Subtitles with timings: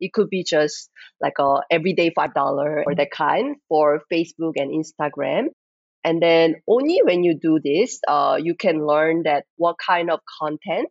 [0.00, 0.90] It could be just
[1.20, 5.48] like a everyday $5 or that kind for Facebook and Instagram.
[6.04, 10.20] And then only when you do this, uh, you can learn that what kind of
[10.40, 10.88] content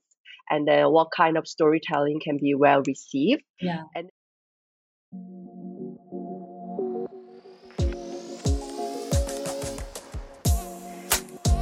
[0.50, 3.44] and then what kind of storytelling can be well received.
[3.62, 3.84] Yeah.
[3.96, 4.10] And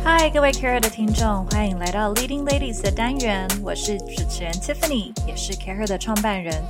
[0.03, 6.63] Hi，各位 CareHer 的听众，欢迎来到 Leading Ladies 的单元，我是主持人 Tiffany，也是 CareHer 的创办人。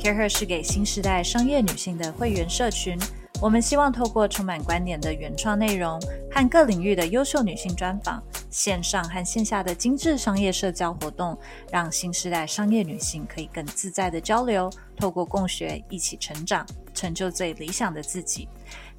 [0.00, 2.98] CareHer 是给新时代商业女性的会员社群。
[3.38, 6.00] 我们希望透过充满观点的原创内容
[6.30, 11.38] 和各领域的优秀女性专访，线上和线下的精致商业社交活动，
[11.70, 18.48] 让新时代商业女性可以更自在的交流，透过共学一起成长，成就最理想的自己。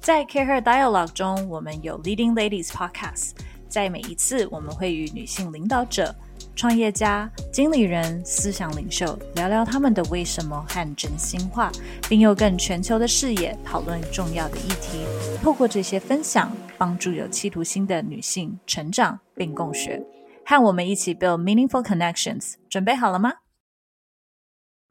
[0.00, 3.30] 在 CareHer Dialogue 中，我们有 Leading Ladies Podcast。
[3.68, 6.14] 在每一次，我们会与女性领导者、
[6.54, 11.70] 创业家、经理人、思想领袖聊聊他们的为什么和真心话，
[12.08, 15.04] 并用更全球的视野讨论重要的议题。
[15.42, 20.02] 透过这些分享，帮助有企图心的女性成长并共学。
[20.44, 23.34] 和我们一起 build meaningful connections，准备好了吗？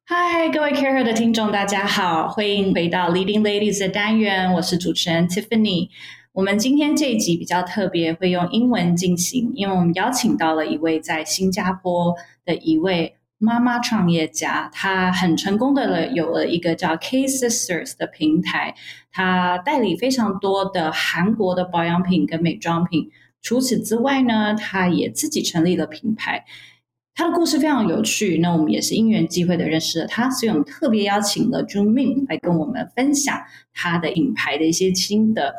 [0.05, 5.89] 嗨，各位 Care 的听众，大家好，欢迎回到 Leading Ladies 的单元，我是主持人 Tiffany。
[6.33, 12.15] 我们今天这一集比较特别，会用英文进行，因为我们邀请到了一位在新加坡
[12.45, 18.73] 的一位妈妈创业家，她很成功的了，有了一个叫 K Sisters 的平台，
[19.11, 23.09] 她代理非常多的韩国的保养品跟美妆品。
[23.41, 26.45] 除此之外呢，她也自己成立了品牌。
[27.13, 33.37] 他的故事非常有趣，那我们也是因缘机会的认识了他，所以我们特别邀请了 Jumin 来跟我们分享
[33.73, 35.53] 他的影牌的一些心得。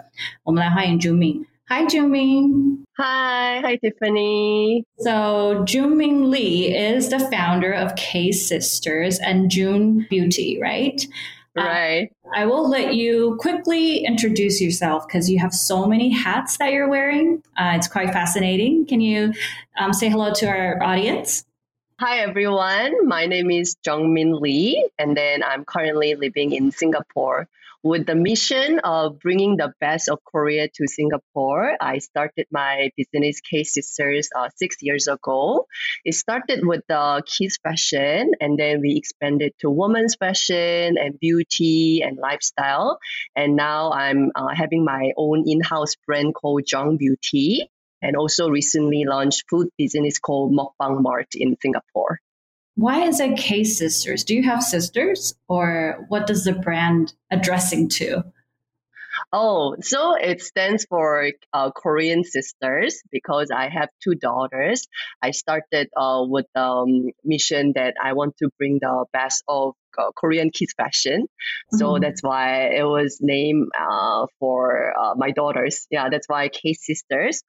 [0.45, 1.45] 我们来欢迎 Jumin。
[1.69, 2.79] Hi Jumin.
[2.99, 4.85] Hi, hi Tiffany.
[4.99, 11.07] So Jumin Lee is the founder of K Sisters and June Beauty, right?
[11.55, 12.11] Right.
[12.25, 16.73] Uh, I will let you quickly introduce yourself because you have so many hats that
[16.73, 17.43] you're wearing.
[17.59, 18.87] Uh, it's quite fascinating.
[18.87, 19.35] Can you
[19.79, 21.45] um, say hello to our audience?
[22.03, 27.47] Hi everyone, my name is Jungmin Lee, and then I'm currently living in Singapore.
[27.85, 33.41] With the mission of bringing the best of Korea to Singapore, I started my business
[33.41, 35.69] K Sisters uh, six years ago.
[36.05, 42.03] It started with the kids fashion, and then we expanded to women's fashion and beauty
[42.03, 42.99] and lifestyle.
[43.37, 47.71] And now I'm uh, having my own in-house brand called Jung Beauty
[48.03, 52.19] and also recently launched food business called Mukbang Mart in Singapore.
[52.75, 54.25] Why is it K Sisters?
[54.25, 58.25] Do you have sisters, or what does the brand addressing to?
[59.33, 64.89] Oh, so it stands for uh, Korean sisters because I have two daughters.
[65.23, 69.75] I started uh, with the um, mission that I want to bring the best of
[69.99, 71.27] uh, Korean kids fashion.
[71.73, 72.03] So mm-hmm.
[72.03, 75.87] that's why it was named uh, for uh, my daughters.
[75.91, 77.43] Yeah, that's why K sisters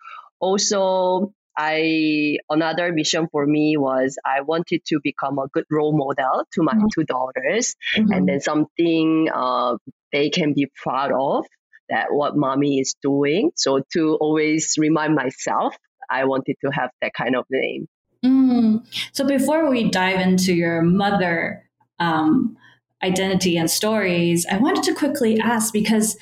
[0.43, 6.45] also I another mission for me was I wanted to become a good role model
[6.53, 6.87] to my mm-hmm.
[6.93, 8.11] two daughters, mm-hmm.
[8.11, 9.77] and then something uh,
[10.11, 11.45] they can be proud of
[11.89, 13.51] that what mommy is doing.
[13.55, 15.75] So to always remind myself,
[16.09, 17.87] I wanted to have that kind of name.
[18.25, 18.85] Mm.
[19.11, 22.57] So before we dive into your mother um,
[23.03, 26.17] identity and stories, I wanted to quickly ask because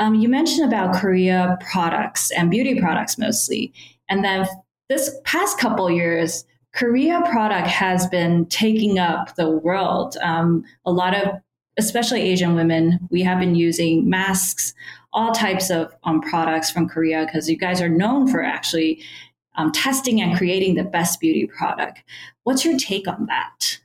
[0.00, 3.72] um, you mentioned about Korea products and beauty products mostly.
[4.08, 4.48] And then
[4.88, 6.44] this past couple years,
[6.74, 10.16] Korea product has been taking up the world.
[10.22, 11.40] Um, a lot of,
[11.76, 14.72] especially Asian women, we have been using masks,
[15.12, 19.02] all types of um, products from Korea because you guys are known for actually
[19.56, 22.02] um, testing and creating the best beauty product.
[22.44, 23.78] What's your take on that?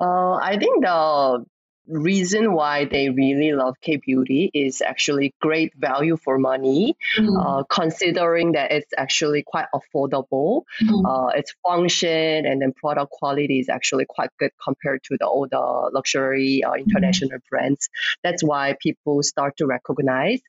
[0.00, 1.44] Uh, I think the
[1.86, 7.36] reason why they really love K Beauty is actually great value for money, mm-hmm.
[7.36, 10.62] uh, considering that it's actually quite affordable.
[10.82, 11.06] Mm-hmm.
[11.06, 15.90] Uh, its function and then product quality is actually quite good compared to the older
[15.92, 17.48] luxury uh, international mm-hmm.
[17.50, 17.88] brands.
[18.22, 20.40] That's why people start to recognize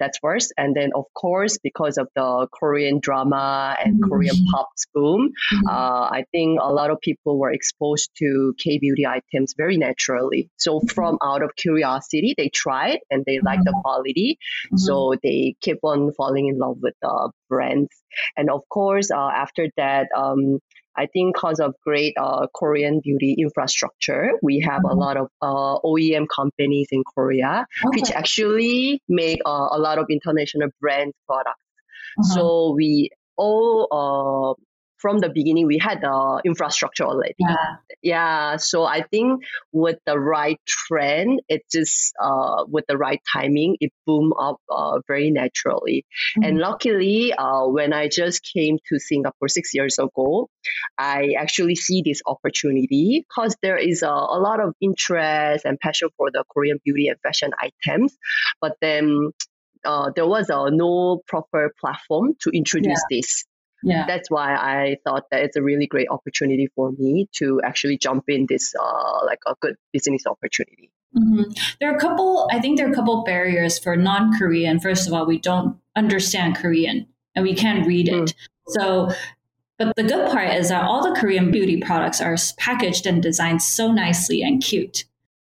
[0.00, 0.52] that's first.
[0.56, 4.10] And then, of course, because of the Korean drama and mm-hmm.
[4.10, 5.68] Korean pop boom, mm-hmm.
[5.68, 10.50] uh, I think a lot of people were exposed to K beauty items very naturally.
[10.56, 13.80] So from out of curiosity, they tried and they like the mm-hmm.
[13.80, 14.38] quality.
[14.66, 14.78] Mm-hmm.
[14.78, 17.90] So they keep on falling in love with the brands.
[18.36, 20.58] And of course, uh, after that, um,
[20.96, 24.96] I think because of great uh, Korean beauty infrastructure, we have mm-hmm.
[24.96, 28.00] a lot of uh, OEM companies in Korea, okay.
[28.00, 31.60] which actually make uh, a lot of international brand products.
[32.18, 32.32] Mm-hmm.
[32.34, 34.62] So we all uh,
[35.00, 37.34] from the beginning we had the infrastructure already.
[37.38, 37.76] Yeah.
[38.02, 38.56] Yeah.
[38.56, 39.42] So I think
[39.72, 45.00] with the right trend, it just uh, with the right timing, it boomed up uh,
[45.06, 46.04] very naturally.
[46.36, 46.44] Mm-hmm.
[46.44, 50.48] And luckily, uh, when I just came to Singapore six years ago,
[50.98, 56.08] I actually see this opportunity because there is a, a lot of interest and passion
[56.16, 58.16] for the Korean beauty and fashion items,
[58.60, 59.30] but then
[59.84, 63.18] uh, there was a no proper platform to introduce yeah.
[63.18, 63.44] this.
[63.82, 64.04] Yeah.
[64.06, 68.24] That's why I thought that it's a really great opportunity for me to actually jump
[68.28, 70.90] in this uh, like a good business opportunity.
[71.16, 71.50] Mm-hmm.
[71.80, 72.48] There are a couple.
[72.52, 74.80] I think there are a couple barriers for non-Korean.
[74.80, 78.14] First of all, we don't understand Korean and we can't read it.
[78.14, 78.34] Mm.
[78.68, 79.10] So,
[79.78, 83.62] but the good part is that all the Korean beauty products are packaged and designed
[83.62, 85.04] so nicely and cute.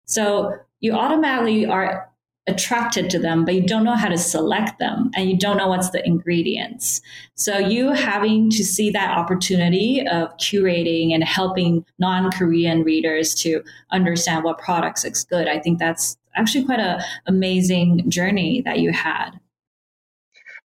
[0.05, 2.09] So you automatically are
[2.47, 5.67] attracted to them, but you don't know how to select them and you don't know
[5.67, 7.01] what's the ingredients.
[7.33, 14.43] So you having to see that opportunity of curating and helping non-Korean readers to understand
[14.43, 15.47] what products is good.
[15.47, 19.31] I think that's actually quite an amazing journey that you had.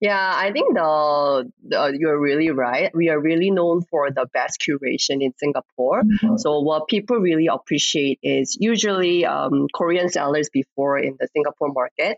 [0.01, 2.91] Yeah, I think the, the, you're really right.
[2.95, 6.03] We are really known for the best curation in Singapore.
[6.03, 6.39] Mm-hmm.
[6.39, 12.17] So what people really appreciate is usually um, Korean sellers before in the Singapore market.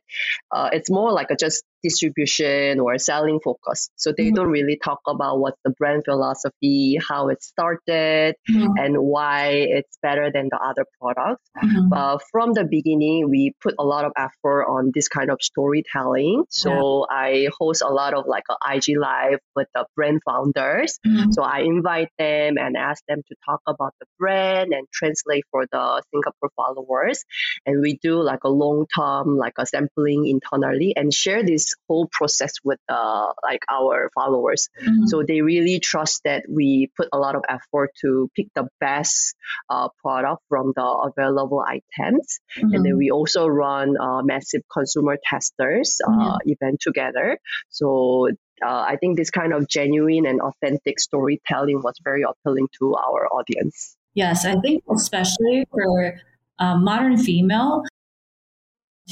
[0.53, 3.91] Uh, it's more like a just distribution or selling focus.
[3.97, 4.37] So they mm-hmm.
[4.37, 8.73] don't really talk about what's the brand philosophy, how it started, mm-hmm.
[8.77, 11.49] and why it's better than the other products.
[11.63, 11.89] Mm-hmm.
[11.89, 16.45] But from the beginning, we put a lot of effort on this kind of storytelling.
[16.49, 17.17] So yeah.
[17.17, 20.99] I host a lot of like a IG live with the brand founders.
[21.07, 21.33] Mm-hmm.
[21.33, 25.67] So I invite them and ask them to talk about the brand and translate for
[25.71, 27.25] the Singapore followers.
[27.67, 32.09] And we do like a long term, like a sampling internally and share this whole
[32.11, 34.69] process with uh, like our followers.
[34.81, 35.07] Mm-hmm.
[35.07, 39.35] So they really trust that we put a lot of effort to pick the best
[39.71, 42.75] uh, product from the available items, mm-hmm.
[42.75, 46.51] and then we also run uh, massive consumer testers uh, mm-hmm.
[46.51, 47.39] event together.
[47.69, 48.29] So
[48.65, 53.27] uh, I think this kind of genuine and authentic storytelling was very appealing to our
[53.29, 53.97] audience.
[54.15, 56.21] Yes, I think especially for
[56.59, 57.83] um, modern female,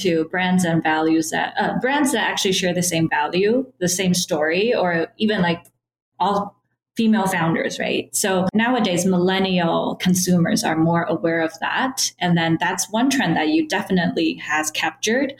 [0.00, 4.14] to brands and values that uh, brands that actually share the same value, the same
[4.14, 5.64] story, or even like
[6.18, 6.60] all
[6.96, 8.14] female founders, right?
[8.14, 12.12] So nowadays, millennial consumers are more aware of that.
[12.18, 15.34] And then that's one trend that you definitely has captured.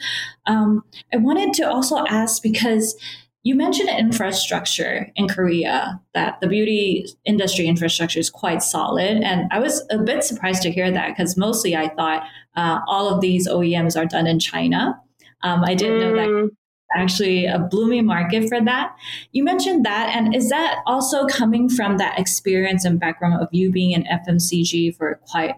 [0.47, 2.95] Um, I wanted to also ask because
[3.43, 9.23] you mentioned infrastructure in Korea, that the beauty industry infrastructure is quite solid.
[9.23, 12.23] And I was a bit surprised to hear that because mostly I thought
[12.55, 15.01] uh, all of these OEMs are done in China.
[15.41, 16.49] Um, I didn't know that mm.
[16.95, 18.95] actually a blooming market for that.
[19.31, 20.15] You mentioned that.
[20.15, 24.95] And is that also coming from that experience and background of you being in FMCG
[24.95, 25.55] for quite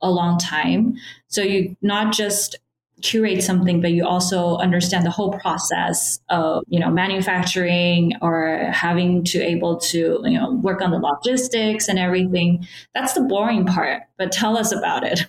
[0.00, 0.94] a long time?
[1.26, 2.54] So you not just
[3.02, 9.24] curate something, but you also understand the whole process of, you know, manufacturing or having
[9.24, 12.66] to able to, you know, work on the logistics and everything.
[12.94, 15.26] That's the boring part, but tell us about it.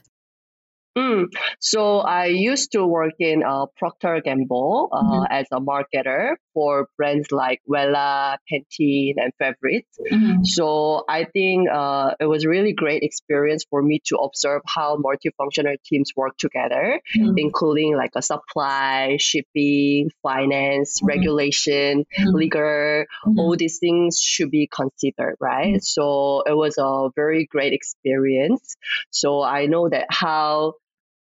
[0.97, 1.25] Mm.
[1.59, 5.23] So I used to work in uh, Procter Gamble uh, mm-hmm.
[5.29, 9.99] as a marketer for brands like Wella, Pantene, and Favorites.
[10.09, 10.43] Mm-hmm.
[10.45, 14.97] So I think uh, it was a really great experience for me to observe how
[14.97, 17.33] multifunctional teams work together, mm-hmm.
[17.37, 21.07] including like a supply, shipping, finance, mm-hmm.
[21.07, 22.35] regulation, mm-hmm.
[22.35, 22.61] legal.
[22.61, 23.37] Mm-hmm.
[23.37, 25.83] All these things should be considered, right?
[25.83, 28.77] So it was a very great experience.
[29.09, 30.75] So I know that how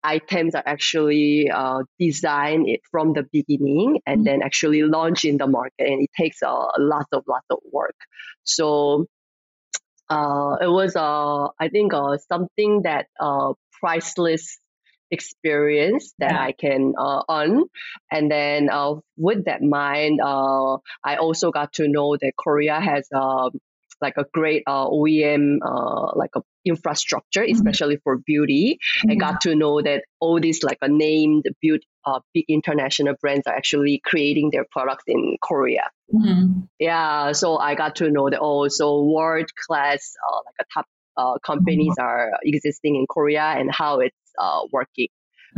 [0.04, 4.26] items are actually uh, designed it from the beginning and mm-hmm.
[4.26, 7.60] then actually launch in the market and it takes a, a lot of lot of
[7.72, 7.96] work
[8.44, 9.06] so
[10.10, 14.58] uh, it was uh, i think uh, something that uh, priceless
[15.12, 16.42] experience that yeah.
[16.42, 17.64] I can uh, earn.
[18.12, 23.08] And then uh, with that mind, uh, I also got to know that Korea has
[23.14, 23.60] um,
[24.02, 27.56] like a great uh, OEM uh, like a infrastructure, mm-hmm.
[27.56, 28.80] especially for beauty.
[29.00, 29.12] Mm-hmm.
[29.12, 33.46] I got to know that all these like a named beauty uh, big international brands
[33.48, 35.90] are actually creating their products in Korea.
[36.14, 36.62] Mm-hmm.
[36.80, 40.86] Yeah, so I got to know that also world class uh, like a top
[41.18, 42.06] uh, companies mm-hmm.
[42.06, 45.08] are existing in Korea and how it's uh, working.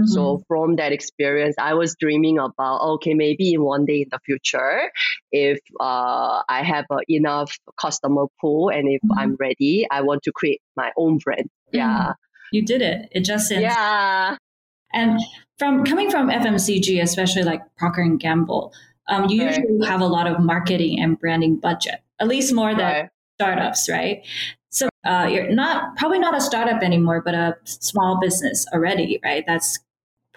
[0.02, 0.14] Mm-hmm.
[0.14, 4.92] So from that experience, I was dreaming about okay, maybe one day in the future,
[5.32, 9.20] if uh, I have uh, enough customer pool and if mm-hmm.
[9.20, 11.50] I'm ready, I want to create my own brand.
[11.74, 11.78] Mm-hmm.
[11.78, 12.14] Yeah,
[12.52, 13.10] you did it.
[13.12, 13.62] It just is.
[13.62, 14.38] Yeah.
[14.94, 15.20] And
[15.58, 18.74] from coming from FMCG, especially like Procter and Gamble,
[19.08, 19.58] um, you right.
[19.58, 23.10] usually have a lot of marketing and branding budget, at least more than right.
[23.40, 24.26] startups, right?
[24.70, 29.44] So uh, you're not probably not a startup anymore, but a small business already, right?
[29.46, 29.80] That's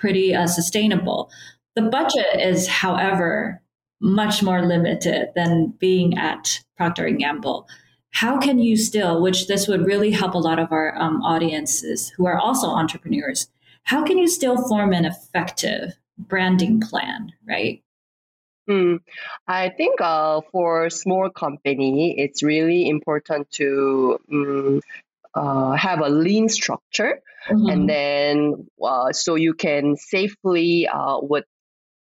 [0.04, 1.30] pretty uh, sustainable.
[1.76, 3.62] The budget is, however,
[4.02, 7.66] much more limited than being at Procter and Gamble.
[8.11, 12.12] How can you still, which this would really help a lot of our um, audiences
[12.18, 13.49] who are also entrepreneurs,
[13.84, 17.82] how can you still form an effective branding plan, right?
[18.68, 19.00] Mm,
[19.49, 24.80] I think uh, for small company, it's really important to um,
[25.34, 27.68] uh, have a lean structure, mm-hmm.
[27.68, 31.44] and then uh, so you can safely uh, would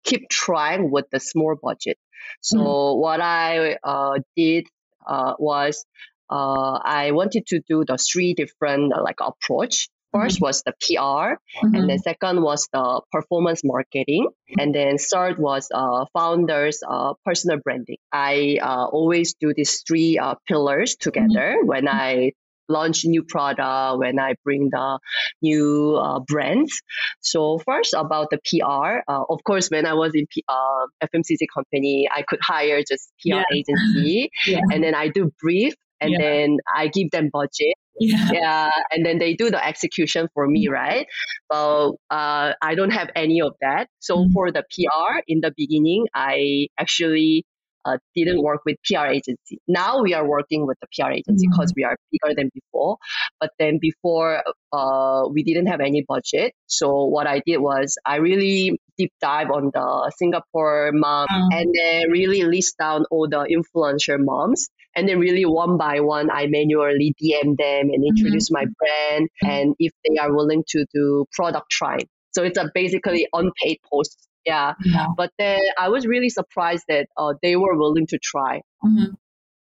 [0.03, 1.97] keep trying with the small budget.
[2.41, 2.99] So mm-hmm.
[2.99, 4.67] what I uh, did
[5.07, 5.85] uh, was
[6.29, 9.89] I wanted to do the three different like approach.
[10.15, 10.45] 1st mm-hmm.
[10.45, 11.75] was the PR, mm-hmm.
[11.75, 17.59] and then second was the performance marketing, and then third was uh, founders uh, personal
[17.59, 17.97] branding.
[18.11, 21.67] I uh, always do these three uh, pillars together mm-hmm.
[21.67, 22.33] when I
[22.69, 24.99] launch new product, when I bring the
[25.41, 26.81] new uh, brands.
[27.21, 31.45] So first about the PR, uh, of course, when I was in P- uh, FMCG
[31.53, 33.43] company, I could hire just PR yeah.
[33.53, 34.61] agency, yeah.
[34.71, 36.17] and then I do brief, and yeah.
[36.19, 38.69] then I give them budget, yeah.
[38.91, 41.07] And then they do the execution for me, right?
[41.49, 43.87] But uh, I don't have any of that.
[43.99, 44.33] So mm-hmm.
[44.33, 47.45] for the PR in the beginning, I actually
[47.85, 49.59] uh, didn't work with PR agency.
[49.67, 51.81] Now we are working with the PR agency because mm-hmm.
[51.81, 52.97] we are bigger than before.
[53.39, 56.53] But then before, uh, we didn't have any budget.
[56.67, 61.57] So what I did was I really deep dive on the Singapore mom mm-hmm.
[61.57, 66.29] and then really list down all the influencer moms and then really one by one,
[66.31, 68.65] I manually DM them and introduce mm-hmm.
[68.65, 71.99] my brand and if they are willing to do product try.
[72.31, 74.28] So it's a basically unpaid post.
[74.49, 74.73] Yeah.
[74.83, 75.07] yeah.
[75.15, 78.61] But then I was really surprised that uh, they were willing to try.
[78.83, 79.13] Mm-hmm.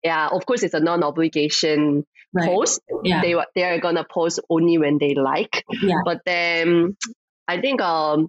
[0.02, 0.28] Yeah.
[0.28, 2.47] Of course, it's a non-obligation right.
[2.47, 2.81] post.
[3.02, 3.23] Yeah.
[3.23, 5.64] They they are gonna post only when they like.
[5.83, 6.00] Yeah.
[6.05, 6.97] But then
[7.49, 8.28] I think um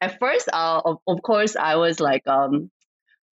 [0.00, 2.70] at first uh of, of course I was like um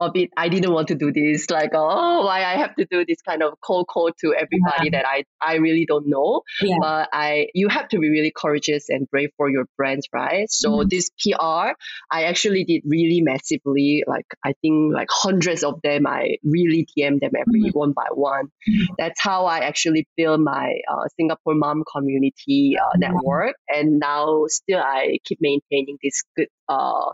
[0.00, 3.04] a bit I didn't want to do this like oh why I have to do
[3.04, 4.90] this kind of cold call to everybody yeah.
[4.92, 6.76] that I I really don't know yeah.
[6.80, 10.70] but I you have to be really courageous and brave for your brands right so
[10.70, 10.88] mm-hmm.
[10.88, 11.72] this PR
[12.10, 17.20] I actually did really massively like I think like hundreds of them I really DM
[17.20, 17.78] them every mm-hmm.
[17.78, 18.94] one by one mm-hmm.
[18.98, 23.00] that's how I actually build my uh, Singapore mom community uh, mm-hmm.
[23.00, 27.10] network and now still I keep maintaining this good uh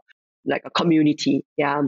[0.47, 1.83] like a community yeah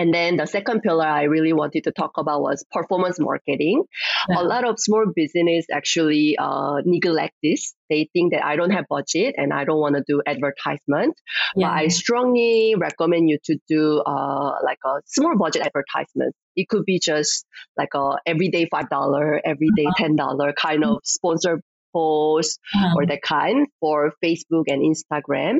[0.00, 3.84] and then the second pillar I really wanted to talk about was performance marketing.
[4.30, 4.40] Yeah.
[4.40, 7.74] A lot of small business actually uh, neglect this.
[7.90, 11.16] They think that I don't have budget and I don't want to do advertisement.
[11.54, 11.68] Yeah.
[11.68, 16.34] But I strongly recommend you to do uh, like a small budget advertisement.
[16.56, 17.44] It could be just
[17.76, 20.02] like a everyday five dollar, everyday uh-huh.
[20.02, 21.60] ten dollar kind of sponsor
[21.92, 22.94] post uh-huh.
[22.96, 25.58] or that kind for Facebook and Instagram.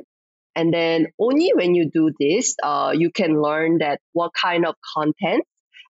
[0.57, 4.75] And then only when you do this, uh, you can learn that what kind of
[4.97, 5.45] content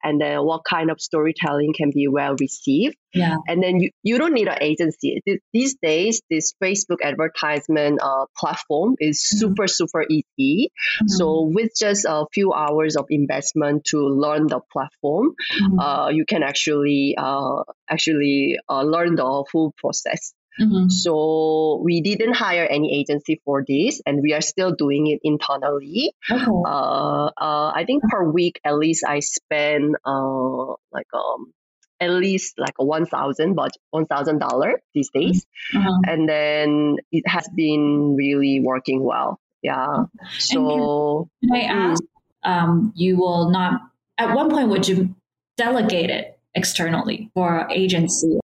[0.03, 2.95] and then what kind of storytelling can be well received.
[3.13, 3.37] Yeah.
[3.47, 5.21] And then you, you don't need an agency.
[5.53, 9.39] These days, this Facebook advertisement uh, platform is mm-hmm.
[9.39, 10.71] super, super easy.
[11.01, 11.07] Mm-hmm.
[11.07, 15.79] So with just a few hours of investment to learn the platform, mm-hmm.
[15.79, 20.33] uh, you can actually uh, actually uh, learn the full process.
[20.59, 20.89] Mm-hmm.
[20.89, 26.13] So we didn't hire any agency for this, and we are still doing it internally.
[26.29, 26.43] Okay.
[26.45, 31.53] Uh, uh, I think per week at least I spend uh, like um
[31.99, 36.09] at least like a one thousand but one thousand dollar these days, mm-hmm.
[36.09, 39.39] and then it has been really working well.
[39.61, 40.05] Yeah.
[40.37, 41.69] So can, I mm.
[41.69, 42.03] ask?
[42.43, 43.81] Um, you will not.
[44.17, 45.15] At one point, would you
[45.57, 48.39] delegate it externally for agency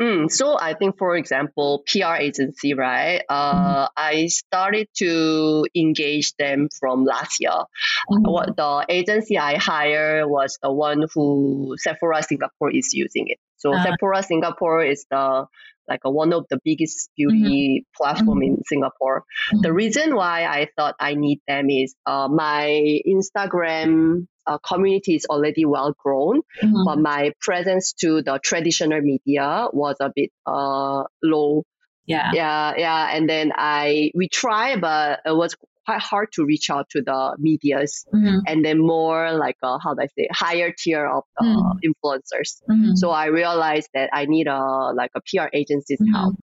[0.00, 3.22] Mm, so I think, for example, PR agency, right?
[3.28, 3.84] Uh, mm-hmm.
[3.96, 7.50] I started to engage them from last year.
[7.50, 8.30] Mm-hmm.
[8.30, 13.38] What the agency I hired was the one who Sephora Singapore is using it.
[13.56, 15.46] So uh Sephora Singapore is the
[15.88, 18.02] like a, one of the biggest beauty mm-hmm.
[18.02, 19.24] platform in Singapore.
[19.52, 19.62] Mm-hmm.
[19.62, 25.26] The reason why I thought I need them is uh, my Instagram uh, community is
[25.26, 26.84] already well grown, mm-hmm.
[26.84, 31.64] but my presence to the traditional media was a bit uh, low.
[32.06, 33.16] Yeah, yeah, yeah.
[33.16, 37.36] And then I we try, but it was quite hard to reach out to the
[37.38, 38.38] medias mm-hmm.
[38.46, 41.78] and then more like a, how do I say higher tier of the mm-hmm.
[41.88, 42.60] influencers.
[42.68, 42.96] Mm-hmm.
[42.96, 46.14] So I realized that I need a like a PR agency's mm-hmm.
[46.14, 46.34] help.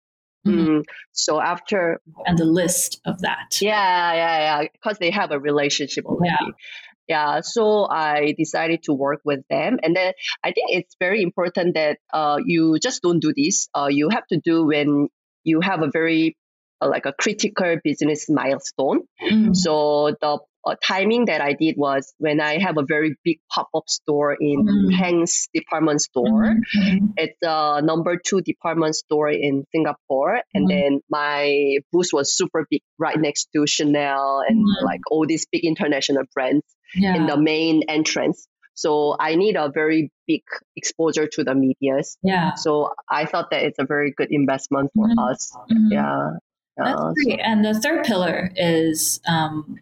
[0.47, 0.77] Mm-hmm.
[0.77, 0.83] Mm,
[1.13, 3.62] so after and the list of that.
[3.62, 6.35] Yeah, yeah, yeah, because they have a relationship already.
[6.41, 6.51] Yeah.
[7.05, 11.75] Yeah, so I decided to work with them, and then I think it's very important
[11.75, 13.67] that uh, you just don't do this.
[13.75, 15.09] Uh, you have to do when
[15.43, 16.38] you have a very
[16.83, 19.01] uh, like a critical business milestone.
[19.31, 19.55] Mm.
[19.55, 23.67] So the uh, timing that I did was when I have a very big pop
[23.75, 24.97] up store in Mm.
[24.97, 26.55] Tangs department store.
[26.77, 27.13] Mhm.
[27.17, 30.69] It's a number two department store in Singapore, and Mhm.
[30.73, 34.85] then my booth was super big, right next to Chanel and Mhm.
[34.85, 36.63] like all these big international brands
[36.95, 37.15] Yeah.
[37.17, 38.47] in the main entrance.
[38.75, 40.43] So I need a very big
[40.77, 42.17] exposure to the medias.
[42.23, 42.55] yeah.
[42.55, 45.29] So I thought that it's a very good investment for Mhm.
[45.31, 45.51] us.
[45.69, 45.91] Mhm.
[45.91, 46.29] Yeah.
[46.77, 47.39] That's Uh, great.
[47.43, 49.77] And the third pillar is um,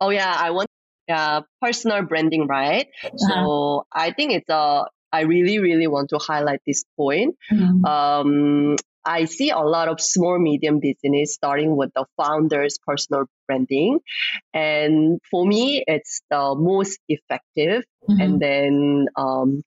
[0.00, 0.68] oh yeah, I want
[1.08, 2.88] yeah personal branding, right?
[3.04, 3.18] Uh-huh.
[3.18, 4.86] So I think it's a.
[5.12, 7.36] I really really want to highlight this point.
[7.52, 7.84] mhm.
[7.86, 14.00] Um, I see a lot of small medium business starting with the founder's personal branding,
[14.52, 18.20] and for me, it's the most effective Mhm.
[18.22, 19.62] and then um,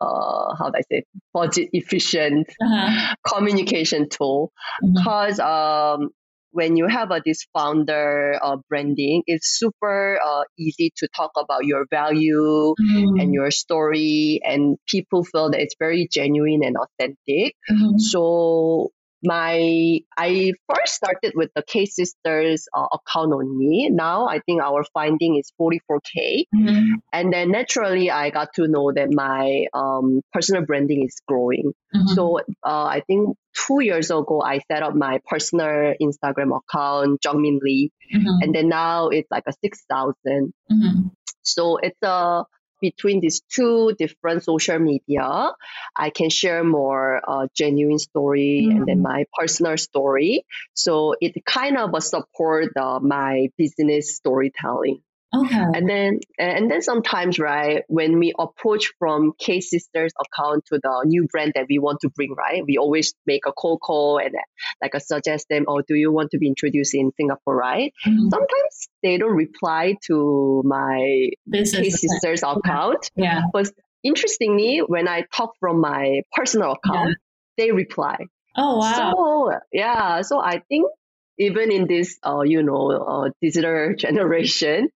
[0.00, 3.14] uh, how do I say budget efficient Uh-huh.
[3.26, 4.52] communication tool
[4.82, 4.94] Mhm.
[4.94, 6.10] because um,
[6.52, 11.64] when you have a this founder uh, branding, it's super uh, easy to talk about
[11.64, 13.20] your value Mhm.
[13.20, 17.54] and your story, and people feel that it's very genuine and authentic.
[17.70, 18.00] Mhm.
[18.00, 18.90] So
[19.22, 23.88] my I first started with the K Sisters uh, account only.
[23.90, 26.84] Now I think our finding is 44k, Mhm.
[27.12, 31.72] and then naturally I got to know that my um, personal branding is growing.
[31.94, 32.08] Mhm.
[32.14, 33.36] So uh, I think
[33.66, 38.42] two years ago I set up my personal Instagram account, Jungmin Lee, Mhm.
[38.42, 40.52] and then now it's like a six thousand.
[40.70, 41.10] Mhm.
[41.42, 42.44] So it's a
[42.80, 45.52] between these two different social media,
[45.96, 50.44] I can share more uh, genuine story and then my personal story.
[50.74, 55.02] So it kind of support uh, my business storytelling.
[55.32, 55.54] Okay.
[55.56, 61.02] And then and then sometimes right when we approach from K Sisters account to the
[61.06, 64.34] new brand that we want to bring right, we always make a cold call and
[64.82, 67.92] like uh, suggest them, oh, do you want to be introduced in Singapore, right?
[68.06, 68.28] Mhm.
[68.30, 73.10] Sometimes they don't reply to my K Sisters account.
[73.14, 73.42] yeah.
[73.52, 73.70] But
[74.02, 77.18] interestingly, when I talk from my personal account,
[77.56, 78.16] they reply.
[78.56, 79.14] Oh wow.
[79.52, 80.90] So yeah, so I think
[81.38, 84.88] even in this, uh, you know, uh, digital generation,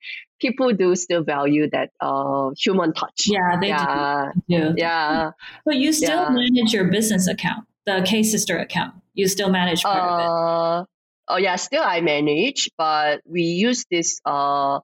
[0.44, 3.20] people do still value that uh, human touch.
[3.26, 4.74] yeah, they yeah, do.
[4.78, 5.32] yeah.
[5.66, 6.30] But you still Yeah.
[6.30, 8.94] manage your business account, the K Sister account.
[9.16, 10.28] You still manage part of it.
[10.28, 10.86] Uh,
[11.34, 14.80] oh yeah, still I manage, but we use this uh,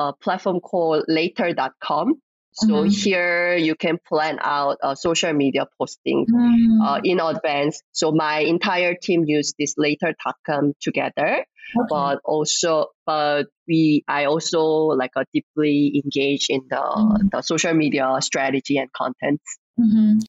[0.00, 2.20] uh platform called Later.com.
[2.54, 2.94] So Mhm.
[3.04, 7.82] here you can plan out uh, social media posting Mm, uh, in advance.
[7.92, 11.44] So my entire team use this Later.com together.
[11.74, 11.88] okay.
[11.88, 17.30] but also but we i also like uh, deeply engage in the, Mhm.
[17.32, 19.40] the social media strategy and content
[19.80, 20.20] Mhm.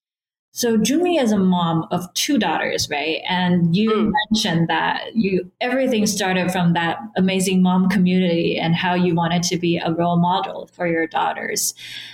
[0.56, 3.20] So Junmi is a mom of two daughters, right?
[3.28, 4.13] And you Mm.
[4.32, 9.58] mentioned that you everything started from that amazing mom community and how you wanted to
[9.58, 11.74] be a role model for your daughters.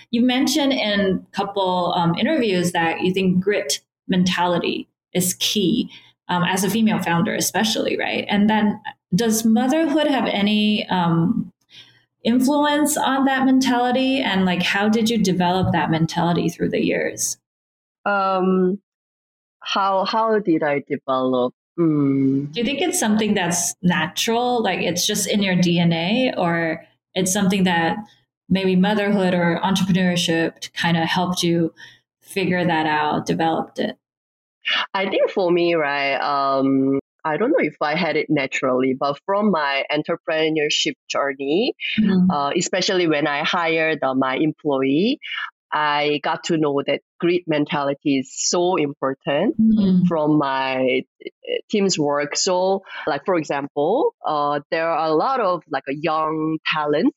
[0.10, 5.92] You mentioned in a couple um, interviews that you think grit mentality is key
[6.28, 8.26] um, as a female founder, especially, right?
[8.28, 8.82] And then
[9.14, 11.54] does motherhood have any um,
[12.24, 14.20] influence on that mentality?
[14.20, 17.38] And like, how did you develop that mentality through the years?
[18.06, 18.80] Um
[19.62, 25.06] how how did i develop mm, Do you think it's something that's natural, like it's
[25.08, 26.84] just in your DNA, or
[27.16, 27.98] it's something that
[28.50, 31.74] maybe motherhood or entrepreneurship kind of helped you
[32.22, 33.98] figure that out, developed it?
[34.94, 39.18] i think for me right um i don't know if i had it naturally but
[39.26, 42.28] from my entrepreneurship journey Mhm.
[42.32, 45.20] uh, especially when i hired uh, my employee
[45.74, 50.08] i got to know that grit mentality is so important Mhm.
[50.08, 51.30] from my uh,
[51.70, 52.36] team's work.
[52.36, 57.14] So, like for example, uh, there are a lot of like a young talent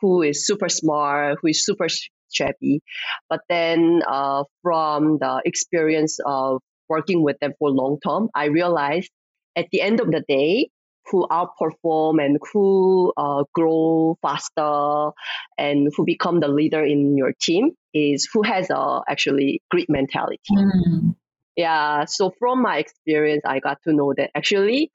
[0.00, 2.82] who is super smart, who is super sh- shabby,
[3.28, 9.10] but then uh, from the experience of working with them for long term, I realized
[9.56, 10.70] at the end of the day,
[11.10, 15.10] who outperform and who uh, grow faster
[15.58, 20.40] and who become the leader in your team is who has a actually great mentality.
[20.50, 21.14] Mm.
[21.56, 24.90] Yeah, so from my experience, I got to know that actually,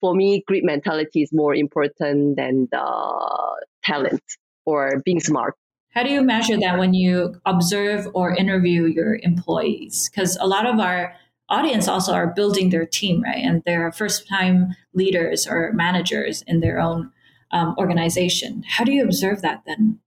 [0.00, 4.22] for me, grit mentality is more important than the talent
[4.64, 5.54] or being smart.
[5.90, 10.08] How do you measure that when you observe or interview your employees?
[10.08, 11.14] Because a lot of our
[11.52, 13.44] audience also are building their team, right?
[13.44, 17.12] And they're first time leaders or managers in their own
[17.52, 18.64] um, organization.
[18.66, 20.00] How do you observe that then?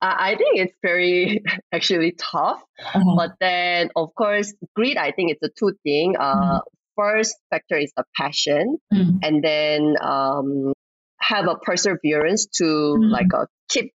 [0.00, 1.42] I think it's very
[1.72, 2.62] actually tough.
[2.94, 3.16] Uh-huh.
[3.16, 6.16] But then, of course, grit, I think it's a two thing.
[6.18, 6.60] Uh, mm.
[6.96, 9.18] First factor is a passion, mm.
[9.22, 10.72] and then um,
[11.20, 13.10] have a perseverance to mm.
[13.10, 13.92] like uh, keep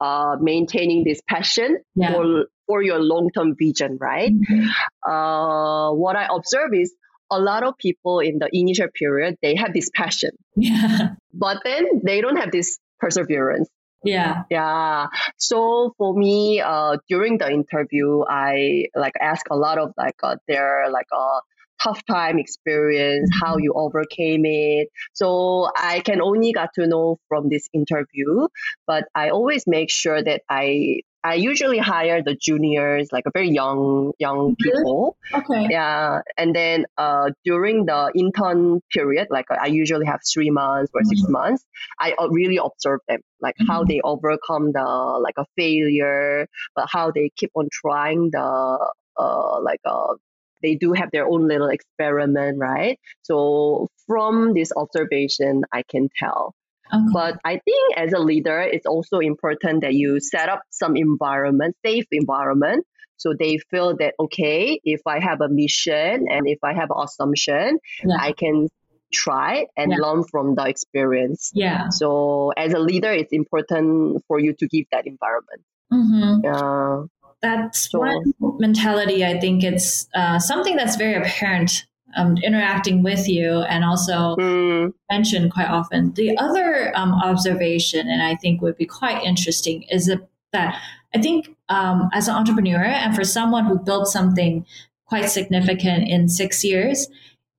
[0.00, 2.12] uh, maintaining this passion yeah.
[2.12, 4.32] for for your long term vision, right?
[4.32, 5.10] Mm-hmm.
[5.12, 6.94] Uh, what I observe is
[7.30, 11.10] a lot of people in the initial period they have this passion, yeah.
[11.34, 13.68] but then they don't have this perseverance.
[14.04, 14.44] Yeah.
[14.50, 15.08] Yeah.
[15.36, 20.36] So for me, uh, during the interview, I like ask a lot of like uh,
[20.48, 21.40] their like uh,
[21.82, 24.88] tough time experience, how you overcame it.
[25.12, 28.48] So I can only got to know from this interview,
[28.86, 33.50] but I always make sure that I I usually hire the juniors, like a very
[33.50, 35.16] young young people.
[35.32, 35.68] Okay.
[35.70, 41.02] Yeah, and then uh, during the intern period, like I usually have three months or
[41.04, 41.32] 6 mm-hmm.
[41.32, 41.64] months.
[41.98, 43.70] I uh, really observe them, like mm-hmm.
[43.70, 44.84] how they overcome the
[45.22, 50.14] like a failure, but how they keep on trying the uh like uh
[50.62, 52.98] they do have their own little experiment, right?
[53.22, 56.54] So from this observation, I can tell.
[56.92, 57.04] Okay.
[57.12, 61.76] But I think as a leader, it's also important that you set up some environment,
[61.84, 62.86] safe environment.
[63.16, 67.04] So they feel that, okay, if I have a mission and if I have an
[67.04, 68.16] assumption, yeah.
[68.18, 68.68] I can
[69.12, 69.98] try and yeah.
[69.98, 71.52] learn from the experience.
[71.54, 71.88] Yeah.
[71.90, 75.62] So as a leader, it's important for you to give that environment.
[75.92, 76.44] Mm-hmm.
[76.44, 77.04] Yeah.
[77.42, 79.24] That's so, one mentality.
[79.24, 84.92] I think it's uh, something that's very apparent um, interacting with you and also mm.
[85.10, 86.12] mentioned quite often.
[86.12, 90.06] The other um, observation, and I think would be quite interesting, is
[90.52, 90.80] that
[91.14, 94.66] I think um, as an entrepreneur and for someone who built something
[95.06, 97.08] quite significant in six years,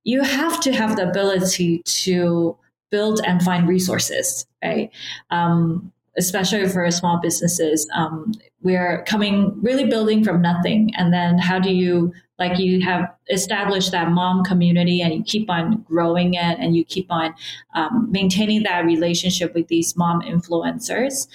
[0.04, 2.58] you have to have the ability to
[2.92, 4.92] build and find resources, right?
[5.32, 10.92] Um, especially for small businesses, um, we're coming really building from nothing.
[10.96, 15.50] And then how do you, like, you have established that mom community and you keep
[15.50, 17.34] on growing it and you keep on
[17.76, 21.28] um, maintaining that relationship with these mom influencers.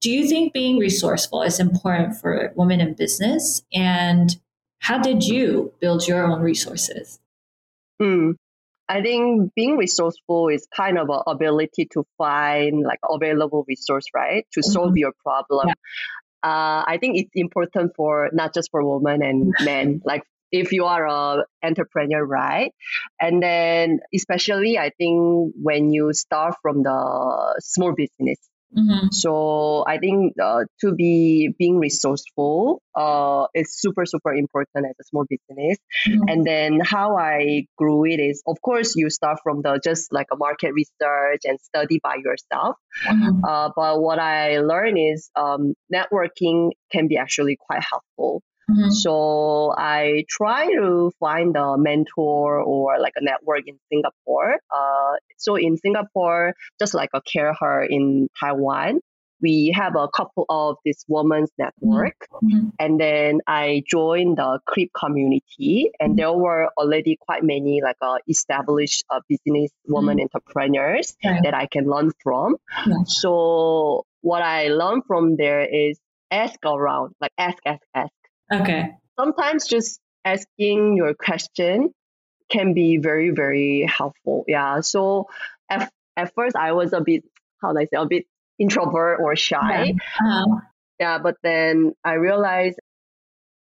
[0.00, 3.62] Do you think being resourceful is important for women in business?
[3.72, 4.36] And
[4.80, 7.18] how did you build your own resources?
[8.00, 8.36] Mm.
[8.88, 14.46] I think being resourceful is kind of an ability to find like available resource, right,
[14.52, 14.98] to solve mm-hmm.
[14.98, 15.68] your problem.
[15.68, 15.74] Yeah.
[16.42, 20.22] Uh, I think it's important for not just for women and men, like
[20.52, 22.72] if you are a entrepreneur, right?
[23.20, 28.38] And then especially I think when you start from the small business,
[28.76, 29.08] Mm-hmm.
[29.12, 35.04] So I think uh, to be being resourceful uh, is super super important as a
[35.04, 35.78] small business.
[36.06, 36.28] Mm-hmm.
[36.28, 40.26] And then how I grew it is, of course, you start from the just like
[40.32, 42.76] a market research and study by yourself.
[43.06, 43.44] Mm-hmm.
[43.44, 48.42] Uh, but what I learned is um, networking can be actually quite helpful.
[48.70, 48.90] Mm-hmm.
[48.90, 54.58] So I try to find a mentor or like a network in Singapore.
[54.74, 59.00] Uh, so in Singapore, just like a CareHer in Taiwan,
[59.40, 62.68] we have a couple of this women's network mm-hmm.
[62.78, 66.16] and then i joined the creep community and mm-hmm.
[66.16, 70.22] there were already quite many like uh, established uh, business women mm-hmm.
[70.34, 72.56] entrepreneurs that i can learn from
[73.04, 75.98] so what i learned from there is
[76.30, 78.12] ask around like ask ask ask
[78.52, 78.90] Okay.
[79.18, 81.90] Sometimes just asking your question
[82.50, 84.44] can be very, very helpful.
[84.46, 84.80] Yeah.
[84.80, 85.26] So
[85.70, 87.24] at, at first I was a bit,
[87.60, 88.26] how do I say, a bit
[88.58, 89.84] introvert or shy.
[89.84, 89.92] Yeah.
[89.92, 90.60] Uh-huh.
[91.00, 91.18] yeah.
[91.18, 92.78] But then I realized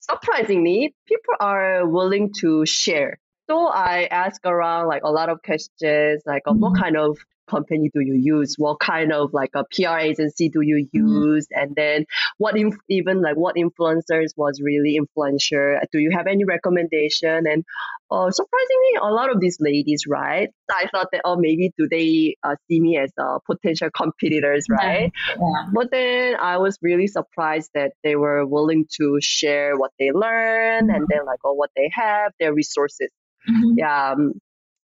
[0.01, 3.19] surprisingly, people are willing to share.
[3.49, 6.61] So I ask around like a lot of questions, like mm-hmm.
[6.61, 8.55] what kind of company do you use?
[8.57, 11.07] What kind of like a PR agency do you mm-hmm.
[11.07, 11.47] use?
[11.47, 11.63] Mm-hmm.
[11.63, 12.07] And then
[12.39, 15.79] what inf- even like what influencers was really influential?
[15.93, 17.47] Do you have any recommendation?
[17.47, 17.65] And
[18.11, 20.49] uh, surprisingly, a lot of these ladies, right?
[20.71, 25.13] I thought that oh maybe do they uh, see me as uh, potential competitors, right?
[25.29, 25.67] Yeah.
[25.73, 30.89] But then I was really surprised that they were willing to share what they learned
[30.89, 30.97] mm-hmm.
[30.97, 33.09] and then like oh what they have, their resources.
[33.49, 33.79] Mm-hmm.
[33.79, 34.13] Yeah.
[34.13, 34.35] Um,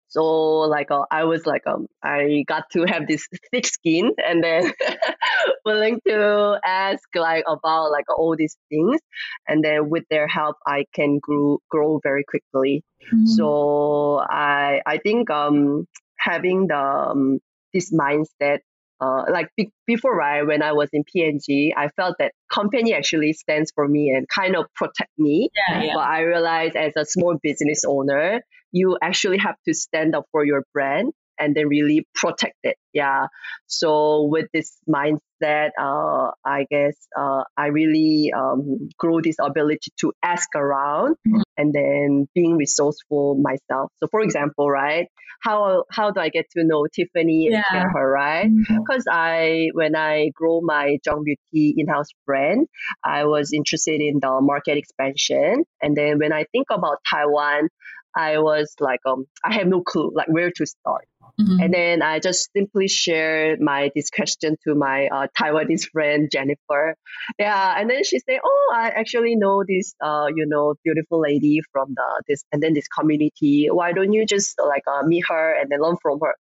[0.10, 4.44] so like uh, I was like um I got to have this thick skin and
[4.44, 4.72] then
[5.66, 9.02] willing to ask like about like all these things
[9.48, 12.84] and then with their help I can grow grow very quickly.
[13.14, 13.26] Mm-hmm.
[13.26, 17.40] So I I think um having the um,
[17.74, 18.60] this mindset
[19.00, 23.34] uh, like be- before, right, when I was in P&G, I felt that company actually
[23.34, 25.50] stands for me and kind of protect me.
[25.70, 25.94] Yeah, yeah.
[25.96, 30.46] But I realized as a small business owner, you actually have to stand up for
[30.46, 32.78] your brand and then really protect it.
[32.94, 33.28] Yeah.
[33.68, 40.14] So with this mindset, uh, I guess uh, I really um, grow this ability to
[40.24, 41.42] ask around mm-hmm.
[41.58, 43.92] and then being resourceful myself.
[44.00, 45.08] So for example, right,
[45.42, 47.62] how how do I get to know Tiffany yeah.
[47.72, 48.50] and her, right?
[48.68, 49.16] Because mm-hmm.
[49.16, 52.68] I when I grow my Jung Beauty in-house brand,
[53.04, 57.70] I was interested in the market expansion, and then when I think about Taiwan,
[58.18, 61.08] I was like, um, I have no clue like where to start.
[61.40, 61.60] Mm-hmm.
[61.62, 66.96] And then I just simply shared my this question to my uh, Taiwanese friend Jennifer.
[67.38, 71.60] Yeah, and then she said, "Oh, I actually know this, uh, you know, beautiful lady
[71.72, 73.68] from the this and then this community.
[73.72, 76.34] Why don't you just like uh, meet her and then learn from her?"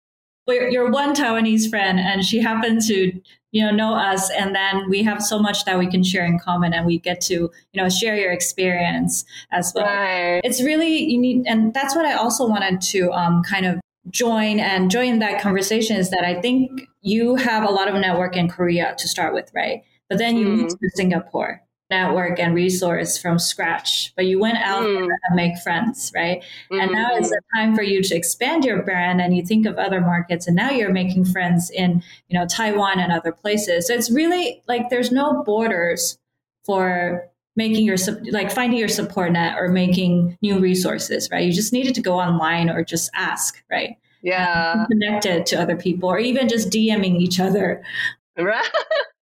[0.47, 3.13] Well, you're one Taiwanese friend, and she happened to
[3.55, 6.41] you know know us, and then we have so much that we can share in
[6.41, 9.87] common, and we get to you know share your experience as well.
[9.87, 10.41] Right.
[10.43, 14.59] It's really you need, and that's what I also wanted to um, kind of join
[14.59, 18.49] and join that conversation is that I think you have a lot of network in
[18.49, 19.85] Korea to start with, right?
[20.09, 20.57] But then you mm.
[20.63, 24.13] moved to Singapore, network and resource from scratch.
[24.17, 25.03] But you went out mm.
[25.03, 26.43] and make friends, right?
[26.71, 26.81] Mm-hmm.
[26.81, 29.77] And now is the time for you to expand your brand and you think of
[29.77, 33.87] other markets and now you're making friends in, you know, Taiwan and other places.
[33.87, 36.19] So it's really like there's no borders
[36.65, 37.97] for making your
[38.31, 42.19] like finding your support net or making new resources right you just needed to go
[42.19, 47.39] online or just ask right yeah connected to other people or even just dming each
[47.39, 47.83] other
[48.39, 48.69] right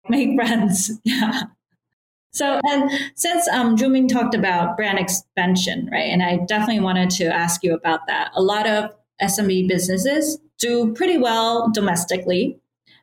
[0.09, 1.43] make friends yeah
[2.31, 7.25] so and since um Jumin talked about brand expansion right and i definitely wanted to
[7.25, 12.59] ask you about that a lot of smb businesses do pretty well domestically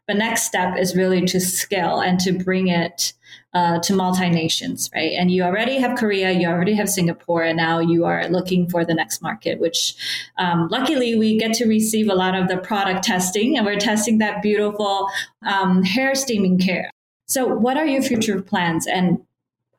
[0.07, 3.15] but next step is really to scale and to bring it
[3.55, 5.13] uh, to multi nations, right?
[5.13, 8.85] And you already have Korea, you already have Singapore, and now you are looking for
[8.85, 9.61] the next market.
[9.61, 9.95] Which,
[10.39, 14.19] um, luckily, we get to receive a lot of the product testing, and we're testing
[14.19, 15.09] that beautiful
[15.47, 16.91] um, hair steaming care.
[17.27, 18.87] So, what are your future plans?
[18.87, 19.25] And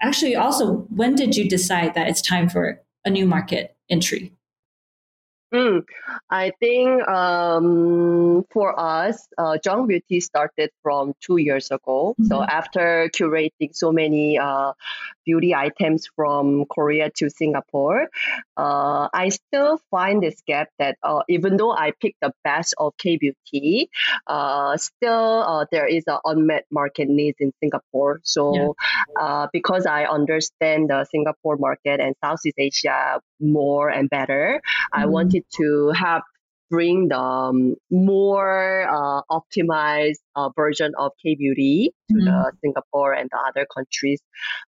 [0.02, 4.32] actually, also, when did you decide that it's time for a new market entry?
[5.54, 5.86] Mm,
[6.30, 12.16] I think um, for us, uh, Jung Beauty started from two years ago.
[12.20, 12.26] Mm-hmm.
[12.28, 14.74] So after curating so many uh,
[15.26, 18.08] beauty items from Korea to Singapore,
[18.58, 22.94] uh, I still find this gap that uh, even though I picked the best of
[22.98, 23.90] K beauty,
[24.28, 28.22] uh, still uh, there is an unmet market needs in Singapore.
[28.24, 28.76] So
[29.18, 29.48] yeah.
[29.52, 35.02] because I understand the Singapore market and Southeast Asia more and better, mm-hmm.
[35.02, 36.24] I wanted to have
[36.70, 42.26] bring the um, more uh, optimized uh, version of K beauty to mm-hmm.
[42.26, 44.22] the Singapore and the other countries.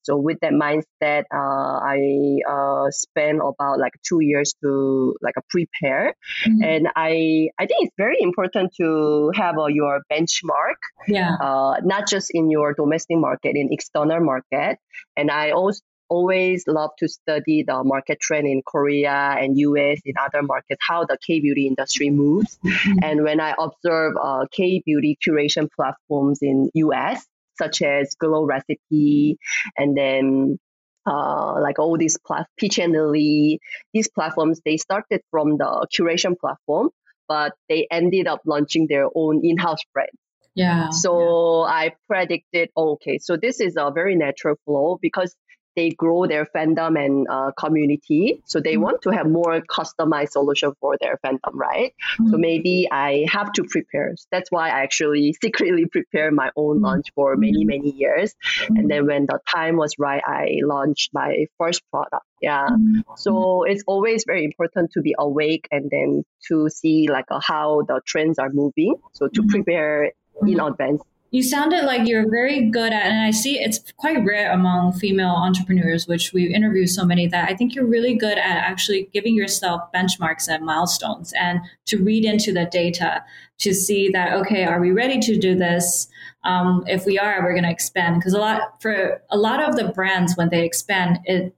[0.02, 5.42] So with that mindset, uh, I uh, spent about like two years to like a
[5.50, 6.14] prepare,
[6.46, 6.62] mm-hmm.
[6.62, 10.78] and I I think it's very important to have uh, your benchmark.
[11.08, 11.36] Yeah.
[11.40, 14.78] Uh, not just in your domestic market, in external market,
[15.16, 20.14] and I also always love to study the market trend in Korea and US in
[20.20, 22.58] other markets, how the K beauty industry moves.
[22.64, 22.98] Mm-hmm.
[23.02, 27.24] And when I observe uh, K beauty curation platforms in US,
[27.58, 29.38] such as Glow Recipe,
[29.76, 30.58] and then
[31.06, 33.60] uh, like all these plat- Peach and Lily,
[33.94, 36.90] these platforms, they started from the curation platform,
[37.28, 40.10] but they ended up launching their own in-house brand.
[40.54, 40.88] Yeah.
[40.90, 41.72] So yeah.
[41.72, 45.34] I predicted, okay, so this is a very natural flow because
[45.76, 48.40] they grow their fandom and uh, community.
[48.46, 48.82] So they mm-hmm.
[48.82, 51.94] want to have more customized solution for their fandom, right?
[52.14, 52.30] Mm-hmm.
[52.30, 54.14] So maybe I have to prepare.
[54.30, 56.84] That's why I actually secretly prepare my own mm-hmm.
[56.84, 57.68] launch for many, mm-hmm.
[57.68, 58.34] many years.
[58.68, 62.24] And then when the time was right, I launched my first product.
[62.40, 62.68] Yeah.
[63.16, 67.82] So it's always very important to be awake and then to see like uh, how
[67.88, 68.96] the trends are moving.
[69.12, 70.12] So to prepare
[70.42, 74.52] in advance you sounded like you're very good at, and I see it's quite rare
[74.52, 78.56] among female entrepreneurs, which we interview so many that I think you're really good at
[78.56, 83.24] actually giving yourself benchmarks and milestones and to read into the data
[83.58, 86.08] to see that, okay, are we ready to do this?
[86.44, 88.16] Um, if we are, we're going to expand.
[88.20, 91.54] Because a lot, for a lot of the brands, when they expand, it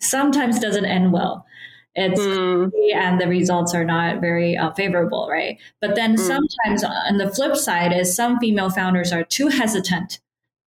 [0.00, 1.46] sometimes doesn't end well
[1.94, 2.70] it's mm.
[2.94, 5.58] and the results are not very uh, favorable, right?
[5.80, 6.18] But then mm.
[6.18, 10.20] sometimes on the flip side is some female founders are too hesitant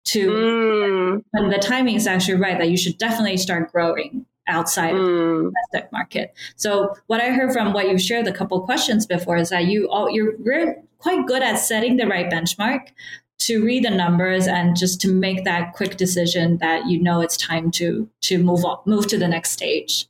[0.06, 1.24] to mm.
[1.32, 5.12] when the timing is actually right that you should definitely start growing outside of the
[5.12, 5.48] hmm.
[5.48, 6.32] domestic market.
[6.54, 9.88] So what I heard from what you shared a couple questions before is that you
[9.88, 12.88] all you're quite good at setting the right benchmark
[13.38, 17.36] to read the numbers and just to make that quick decision that you know it's
[17.36, 20.06] time to to move on, move to the next stage.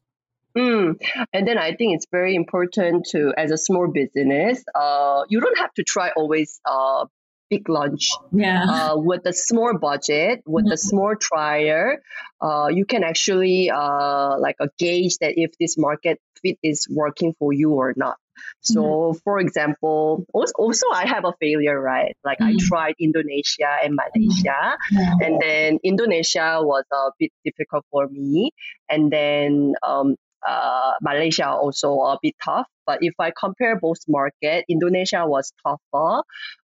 [0.57, 0.97] Mm.
[1.33, 5.59] And then I think it's very important to, as a small business, uh, you don't
[5.59, 7.07] have to try always uh,
[7.51, 8.11] big launch.
[8.33, 8.65] Yeah.
[8.65, 10.73] Uh, with a small budget, with mm-hmm.
[10.73, 11.97] a small trial,
[12.41, 17.35] uh, you can actually uh, like a gauge that if this market fit is working
[17.39, 18.17] for you or not.
[18.61, 19.19] So, mm-hmm.
[19.25, 22.17] for example, also, also, I have a failure, right?
[22.25, 22.59] Like mm-hmm.
[22.59, 25.23] I tried Indonesia and Malaysia, mm-hmm.
[25.23, 28.51] and then Indonesia was a bit difficult for me,
[28.91, 32.67] and then um, uh, Malaysia also a bit tough.
[32.87, 36.23] But if I compare both market, Indonesia was tougher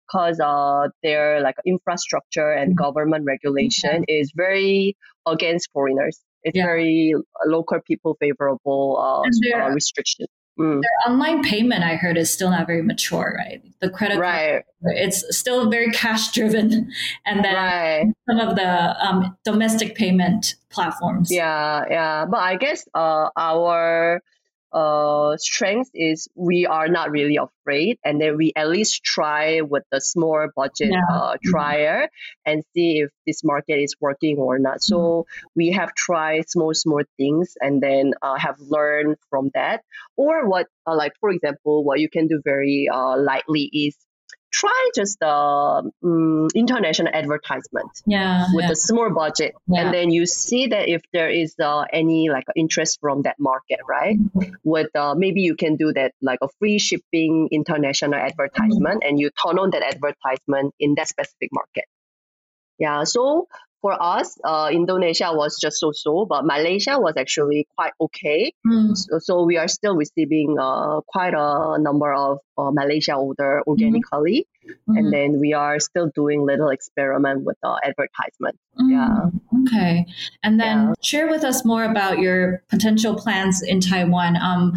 [0.07, 2.83] because uh, their like infrastructure and mm-hmm.
[2.83, 4.21] government regulation mm-hmm.
[4.21, 6.19] is very against foreigners.
[6.43, 6.65] It's yeah.
[6.65, 7.13] very
[7.45, 10.25] local people favorable uh, uh, restriction.
[10.61, 10.81] Mm.
[10.81, 13.63] Their online payment, I heard, is still not very mature, right?
[13.79, 14.63] The credit right.
[14.83, 16.91] card, it's still very cash driven,
[17.25, 18.13] and then right.
[18.29, 21.31] some of the um, domestic payment platforms.
[21.31, 24.21] Yeah, yeah, but I guess uh, our
[24.73, 29.83] uh, strength is we are not really afraid, and then we at least try with
[29.91, 30.99] the small budget yeah.
[31.11, 31.49] uh, mm-hmm.
[31.49, 32.07] trial
[32.45, 34.81] and see if this market is working or not.
[34.81, 35.47] So mm-hmm.
[35.55, 39.81] we have tried small small things and then uh, have learned from that.
[40.15, 43.95] Or what, uh, like for example, what you can do very uh, lightly is
[44.51, 48.71] try just the um, international advertisement yeah, with yeah.
[48.71, 49.81] a small budget yeah.
[49.81, 53.79] and then you see that if there is uh, any like interest from that market
[53.87, 54.51] right mm-hmm.
[54.63, 59.09] with uh, maybe you can do that like a free shipping international advertisement mm-hmm.
[59.09, 61.85] and you turn on that advertisement in that specific market
[62.77, 63.47] yeah so
[63.81, 68.53] for us, uh, Indonesia was just so-so, but Malaysia was actually quite okay.
[68.65, 68.95] Mm.
[68.95, 74.47] So, so, we are still receiving uh, quite a number of uh, Malaysia order organically,
[74.65, 74.97] mm.
[74.97, 78.57] and then we are still doing little experiment with the advertisement.
[78.79, 78.91] Mm.
[78.91, 79.63] Yeah.
[79.63, 80.05] Okay,
[80.43, 80.93] and then yeah.
[81.01, 84.37] share with us more about your potential plans in Taiwan.
[84.37, 84.73] Um,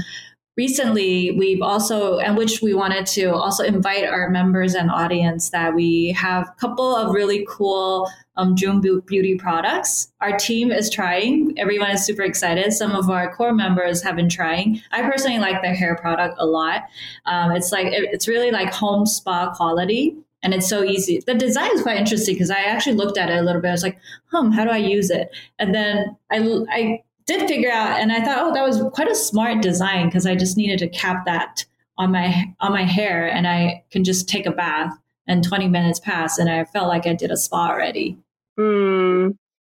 [0.57, 5.75] recently we've also and which we wanted to also invite our members and audience that
[5.75, 10.13] we have a couple of really cool um, Jung Beauty products.
[10.21, 11.57] Our team is trying.
[11.57, 12.73] Everyone is super excited.
[12.73, 14.83] Some of our core members have been trying.
[14.91, 16.83] I personally like their hair product a lot.
[17.27, 21.21] Um, it's like it, it's really like home spa quality and it's so easy.
[21.25, 23.69] The design is quite interesting because I actually looked at it a little bit.
[23.69, 23.99] I was like,
[24.31, 26.39] "Hmm, how do I use it?" And then I,
[26.71, 30.27] I did figure out, and I thought, oh, that was quite a smart design because
[30.27, 31.65] I just needed to cap that
[31.97, 34.93] on my on my hair, and I can just take a bath,
[35.27, 38.19] and 20 minutes pass, and I felt like I did a spa already.
[38.59, 39.37] Mm,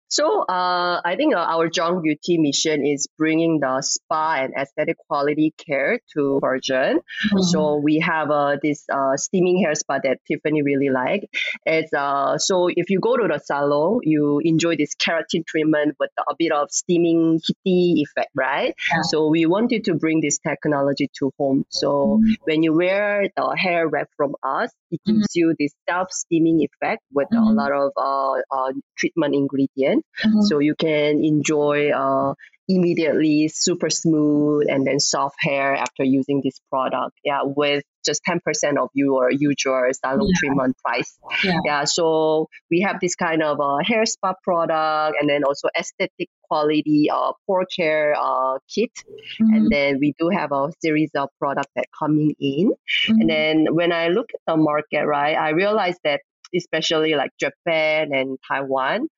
[0.08, 4.96] so uh, I think uh, our Jung Beauty mission is bringing the spa and aesthetic
[5.08, 6.98] quality care to Virgin.
[6.98, 7.42] Mm-hmm.
[7.42, 11.28] So we have uh, this uh, steaming hair spa that Tiffany really like.
[11.64, 16.10] It's uh, so if you go to the salon, you enjoy this keratin treatment with
[16.18, 18.74] a bit of steaming heaty effect, right?
[18.92, 19.02] Yeah.
[19.02, 21.64] So we wanted to bring this technology to home.
[21.70, 22.34] So mm-hmm.
[22.44, 25.38] when you wear the hair wrap from us, it gives mm-hmm.
[25.38, 27.56] you this self steaming effect with a mm-hmm.
[27.56, 29.95] lot of uh, treatment ingredients.
[30.24, 30.42] Mm-hmm.
[30.42, 32.34] So you can enjoy uh,
[32.68, 37.18] immediately super smooth and then soft hair after using this product.
[37.24, 38.38] Yeah, with just 10%
[38.78, 40.38] of your usual salon yeah.
[40.38, 41.18] treatment price.
[41.42, 41.58] Yeah.
[41.64, 41.84] yeah.
[41.84, 47.08] So we have this kind of uh, hair spa product and then also aesthetic quality
[47.12, 48.92] uh, pore care uh, kit.
[49.40, 49.54] Mm-hmm.
[49.54, 52.70] And then we do have a series of products that coming in.
[52.70, 53.20] Mm-hmm.
[53.20, 56.20] And then when I look at the market, right, I realize that
[56.54, 59.08] especially like Japan and Taiwan,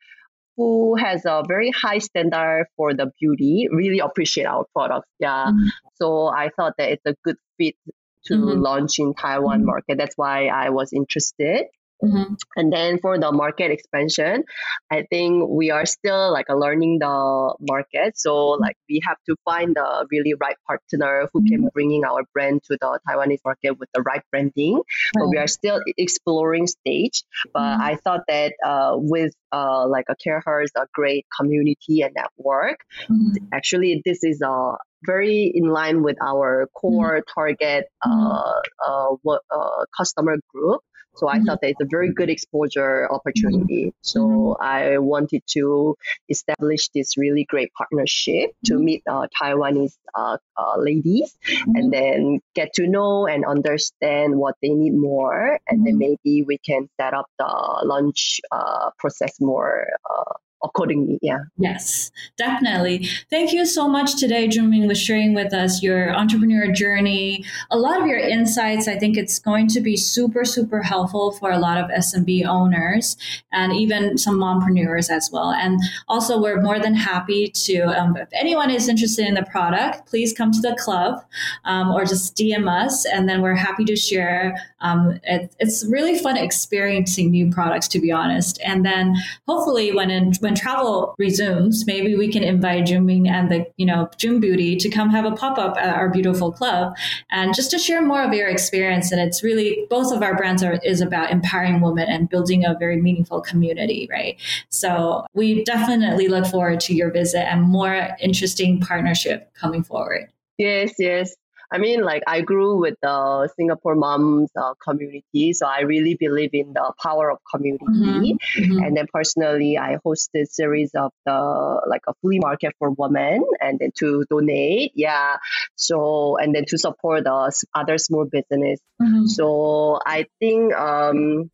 [0.59, 5.09] who has a very high standard for the beauty really appreciate our products.
[5.21, 5.47] Yeah.
[5.47, 5.69] Mm-hmm.
[5.95, 7.77] So I thought that it's a good fit
[8.25, 8.61] to mm-hmm.
[8.61, 9.67] launch in Taiwan mm-hmm.
[9.67, 9.99] market.
[9.99, 11.67] That's why I was interested.
[12.03, 12.35] Mm-hmm.
[12.57, 14.45] And then for the market expansion,
[14.91, 18.19] I think we are still like learning the market.
[18.19, 18.63] So mm-hmm.
[18.63, 21.69] like we have to find the really right partner who can mm-hmm.
[21.75, 24.75] bringing our brand to the Taiwanese market with the right branding.
[24.75, 24.85] Right.
[25.15, 27.25] But we are still exploring stage.
[27.53, 27.83] But mm-hmm.
[27.83, 33.47] I thought that uh, with uh, like a CareHer's a great community and network, mm-hmm.
[33.53, 38.53] actually this is a very in line with our core target uh,
[38.87, 40.81] uh, uh, customer group.
[41.19, 41.47] So I mm-hmm.
[41.47, 43.87] thought that it's a very good exposure opportunity.
[43.87, 44.03] Mm-hmm.
[44.03, 44.63] So mm-hmm.
[44.63, 45.97] I wanted to
[46.29, 48.85] establish this really great partnership to mm-hmm.
[48.85, 51.37] meet uh, Taiwanese uh, uh, ladies
[51.67, 51.91] and mm-hmm.
[51.91, 55.59] then get to know and understand what they need more.
[55.69, 57.53] And then maybe we can set up the
[57.85, 61.19] launch uh, process more uh, accordingly.
[61.23, 61.39] Yeah.
[61.57, 63.09] Yes, definitely.
[63.31, 67.45] Thank you so much today, Junming, with sharing with us your entrepreneur journey.
[67.71, 71.51] A lot of your insights, I think it's going to be super, super helpful for
[71.51, 73.17] a lot of SMB owners
[73.53, 75.53] and even some mompreneurs as well.
[75.53, 80.09] And also, we're more than happy to, um, if anyone is interested in the product,
[80.09, 81.25] please come to the club
[81.65, 84.57] um, or just DM us, and then we're happy to share.
[84.81, 88.61] Um, it, it's really fun experiencing new products, to be honest.
[88.65, 93.67] And then hopefully, when in, when travel resumes, maybe we can invite Junming and the
[93.77, 96.95] you know Jung Beauty to come have a pop up at our beautiful club,
[97.31, 99.13] and just to share more of your experience.
[99.13, 102.77] And it's really both of our brands are is about empowering women and building a
[102.79, 104.37] very meaningful community, right?
[104.69, 110.31] So we definitely look forward to your visit and more interesting partnership coming forward.
[110.59, 111.37] Yes, yes.
[111.71, 116.51] I mean, like I grew with the Singapore moms uh, community, so I really believe
[116.53, 117.85] in the power of community.
[117.85, 118.63] Mm-hmm.
[118.63, 118.83] Mm-hmm.
[118.83, 123.79] And then personally, I hosted series of the like a flea market for women, and
[123.79, 125.37] then to donate, yeah.
[125.77, 128.81] So and then to support the other small business.
[129.01, 129.27] Mm-hmm.
[129.27, 131.51] So I think um,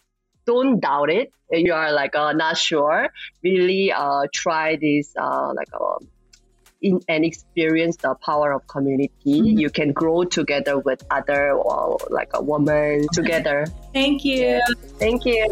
[0.47, 1.33] don't doubt it.
[1.51, 3.09] If you are like uh, not sure.
[3.43, 6.09] Really, uh, try this uh, like um,
[6.85, 9.11] in, and experience the power of community.
[9.27, 9.59] Mm-hmm.
[9.59, 13.67] You can grow together with other or like a woman together.
[13.93, 14.61] Thank you.
[14.99, 15.49] Thank you.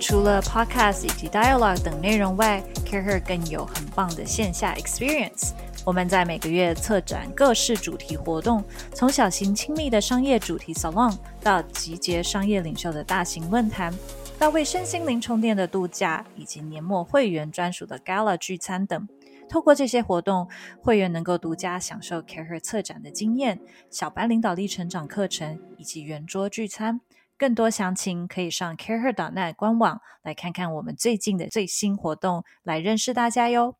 [0.00, 5.52] Podcast Podcast 以及 Dialogue 等内容外，CareHer 更有很棒的线下 Experience。
[5.86, 8.62] 我们在每个月策展各式主题活动，
[8.94, 13.92] 从小型亲密的商业主题 salon 到集结商业领袖的大型论坛，
[14.38, 19.08] 到为身心灵充电的度假，以及年末会员专属的 gala 聚餐等。
[19.48, 20.48] 透过这些活动，
[20.80, 23.58] 会员能够独家享受 CareHer 策展的经验、
[23.90, 27.00] 小班领导力成长课程以及圆桌聚餐。
[27.36, 33.79] 更多详情可以上 CareHer.net 官网来看看我们最近的最新活动，来认识大家哟。